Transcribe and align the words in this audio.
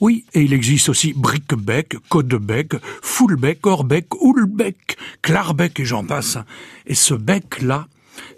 Oui, 0.00 0.24
et 0.32 0.42
il 0.42 0.52
existe 0.52 0.88
aussi 0.88 1.12
Briquebec, 1.12 1.96
Codebec, 2.08 2.74
Foulbec, 3.02 3.66
Orbec, 3.66 4.14
Oulbec, 4.20 4.96
Clarbec 5.22 5.80
et 5.80 5.84
j'en 5.84 6.04
passe. 6.04 6.38
Et 6.86 6.94
ce 6.94 7.14
bec-là 7.14 7.88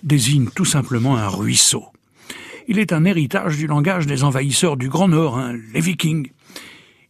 désigne 0.03 0.49
tout 0.55 0.65
simplement 0.65 1.17
un 1.17 1.29
ruisseau. 1.29 1.85
Il 2.67 2.79
est 2.79 2.93
un 2.93 3.05
héritage 3.05 3.59
du 3.59 3.67
langage 3.67 4.07
des 4.07 4.25
envahisseurs 4.25 4.77
du 4.77 4.89
Grand 4.89 5.09
Nord, 5.09 5.39
hein, 5.39 5.55
les 5.75 5.81
Vikings. 5.81 6.31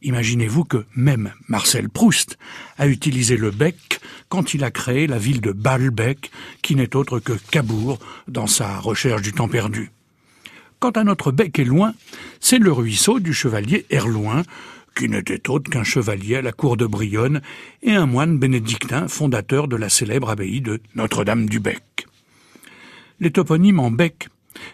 Imaginez-vous 0.02 0.64
que 0.64 0.85
même 0.96 1.32
Marcel 1.48 1.89
Proust 1.89 2.39
a 2.79 2.89
utilisé 2.89 3.37
le 3.37 3.51
bec 3.51 4.01
quand 4.30 4.55
il 4.55 4.64
a 4.64 4.71
créé 4.71 5.07
la 5.07 5.19
ville 5.19 5.43
de 5.43 5.53
Baalbec, 5.53 6.30
qui 6.62 6.75
n'est 6.75 6.96
autre 6.96 7.19
que 7.19 7.35
Cabourg 7.51 7.98
dans 8.27 8.46
sa 8.46 8.79
recherche 8.79 9.23
du 9.23 9.32
temps 9.32 9.48
perdu. 9.48 9.91
Quant 10.80 10.90
à 10.92 11.04
notre 11.04 11.30
bec 11.30 11.58
et 11.58 11.64
loin, 11.64 11.92
c'est 12.40 12.58
le 12.58 12.72
ruisseau 12.72 13.20
du 13.20 13.34
chevalier 13.34 13.84
Erloin, 13.90 14.44
qui 14.96 15.10
n'était 15.10 15.50
autre 15.50 15.70
qu'un 15.70 15.84
chevalier 15.84 16.36
à 16.36 16.43
la 16.43 16.52
cour 16.52 16.79
de 16.79 16.86
Brionne 16.86 17.43
et 17.82 17.93
un 17.93 18.07
moine 18.07 18.38
bénédictin 18.38 19.07
fondateur 19.07 19.68
de 19.68 19.76
la 19.76 19.90
célèbre 19.90 20.30
abbaye 20.30 20.62
de 20.62 20.80
Notre-Dame 20.94 21.50
du 21.50 21.61
Bec. 21.61 22.07
Les 23.21 23.30
toponymes 23.30 23.79
en 23.79 23.90
bec 23.90 24.29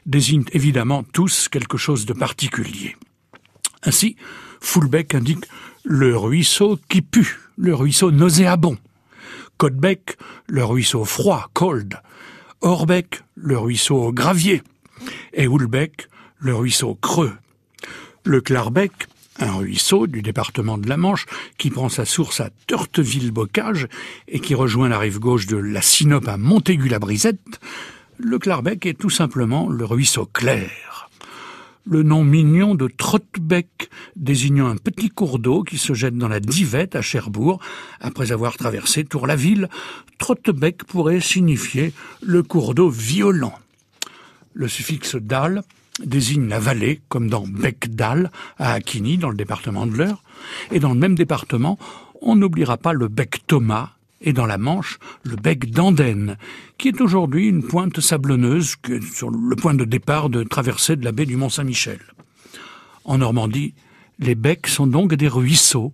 désignent 0.06 0.44
évidemment 0.52 1.02
tous 1.02 1.48
quelque 1.48 1.76
chose 1.76 2.06
de 2.06 2.12
particulier. 2.12 2.94
Ainsi, 3.82 4.14
Foulbec 4.60 5.12
indique 5.12 5.44
le 5.82 6.16
ruisseau 6.16 6.78
qui 6.88 7.02
pue, 7.02 7.40
le 7.56 7.74
ruisseau 7.74 8.12
nauséabond. 8.12 8.78
Codebec, 9.58 10.16
le 10.46 10.64
ruisseau 10.64 11.04
froid, 11.04 11.50
cold. 11.52 12.00
Orbec, 12.60 13.22
le 13.34 13.58
ruisseau 13.58 14.12
gravier 14.12 14.62
et 15.32 15.46
Houlbec, 15.46 16.08
le 16.38 16.54
ruisseau 16.54 16.94
creux. 16.94 17.32
Le 18.24 18.40
Clarbec, 18.40 18.92
un 19.38 19.52
ruisseau 19.52 20.06
du 20.06 20.22
département 20.22 20.78
de 20.78 20.88
la 20.88 20.96
Manche 20.96 21.26
qui 21.58 21.70
prend 21.70 21.88
sa 21.88 22.04
source 22.04 22.40
à 22.40 22.50
Turteville-Bocage 22.66 23.86
et 24.28 24.40
qui 24.40 24.54
rejoint 24.54 24.88
la 24.88 24.98
rive 24.98 25.18
gauche 25.18 25.46
de 25.46 25.56
la 25.56 25.82
Sinope 25.82 26.28
à 26.28 26.36
Montaigu-la-Brisette, 26.36 27.60
le 28.18 28.38
Clarbec 28.38 28.86
est 28.86 28.98
tout 28.98 29.10
simplement 29.10 29.68
le 29.68 29.84
ruisseau 29.84 30.26
clair. 30.26 31.10
Le 31.88 32.02
nom 32.02 32.24
mignon 32.24 32.74
de 32.74 32.88
Trottebec 32.88 33.90
désignant 34.16 34.66
un 34.66 34.76
petit 34.76 35.08
cours 35.08 35.38
d'eau 35.38 35.62
qui 35.62 35.78
se 35.78 35.94
jette 35.94 36.16
dans 36.16 36.26
la 36.26 36.40
Divette 36.40 36.96
à 36.96 37.02
Cherbourg 37.02 37.60
après 38.00 38.32
avoir 38.32 38.56
traversé 38.56 39.04
Tour-la-Ville, 39.04 39.68
Trottebec 40.18 40.84
pourrait 40.84 41.20
signifier 41.20 41.92
le 42.22 42.42
cours 42.42 42.74
d'eau 42.74 42.88
violent. 42.88 43.54
Le 44.58 44.68
suffixe 44.68 45.16
dal 45.16 45.62
désigne 46.02 46.48
la 46.48 46.58
vallée, 46.58 47.02
comme 47.10 47.28
dans 47.28 47.46
Bec-Dal, 47.46 48.30
à 48.58 48.72
Aquigny, 48.72 49.18
dans 49.18 49.28
le 49.28 49.36
département 49.36 49.86
de 49.86 49.94
l'Eure. 49.94 50.22
Et 50.72 50.80
dans 50.80 50.94
le 50.94 50.98
même 50.98 51.14
département, 51.14 51.78
on 52.22 52.36
n'oubliera 52.36 52.78
pas 52.78 52.94
le 52.94 53.08
bec 53.08 53.42
Thomas, 53.46 53.90
et 54.22 54.32
dans 54.32 54.46
la 54.46 54.56
Manche, 54.56 54.98
le 55.24 55.36
bec 55.36 55.70
d'Andenne, 55.70 56.38
qui 56.78 56.88
est 56.88 57.02
aujourd'hui 57.02 57.48
une 57.48 57.62
pointe 57.62 58.00
sablonneuse 58.00 58.76
sur 59.12 59.28
le 59.28 59.56
point 59.56 59.74
de 59.74 59.84
départ 59.84 60.30
de 60.30 60.42
traversée 60.42 60.96
de 60.96 61.04
la 61.04 61.12
baie 61.12 61.26
du 61.26 61.36
Mont-Saint-Michel. 61.36 62.00
En 63.04 63.18
Normandie, 63.18 63.74
les 64.18 64.34
becs 64.34 64.66
sont 64.66 64.86
donc 64.86 65.14
des 65.14 65.28
ruisseaux, 65.28 65.92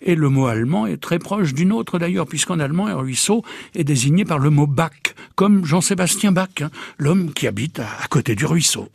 et 0.00 0.14
le 0.14 0.28
mot 0.28 0.46
allemand 0.46 0.86
est 0.86 0.98
très 0.98 1.18
proche 1.18 1.54
d'une 1.54 1.72
autre 1.72 1.98
d'ailleurs, 1.98 2.26
puisqu'en 2.26 2.60
allemand, 2.60 2.86
un 2.86 2.94
ruisseau 2.94 3.42
est 3.74 3.84
désigné 3.84 4.24
par 4.24 4.38
le 4.38 4.50
mot 4.50 4.66
Bach, 4.66 5.14
comme 5.34 5.64
Jean-Sébastien 5.64 6.32
Bach, 6.32 6.48
hein, 6.60 6.70
l'homme 6.98 7.32
qui 7.32 7.46
habite 7.46 7.80
à 7.80 8.06
côté 8.08 8.34
du 8.34 8.44
ruisseau. 8.44 8.88